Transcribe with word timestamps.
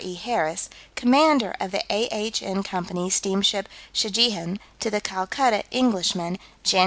E. 0.03 0.15
Harris, 0.15 0.67
Commander 0.95 1.53
of 1.59 1.69
the 1.69 1.83
A.H.N. 1.91 2.63
Co.'s 2.63 3.13
steamship 3.13 3.69
Shahjehan, 3.93 4.57
to 4.79 4.89
the 4.89 4.99
Calcutta 4.99 5.63
Englishman, 5.69 6.39
Jan. 6.63 6.79